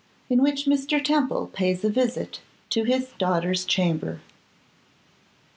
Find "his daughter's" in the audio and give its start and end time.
2.85-3.63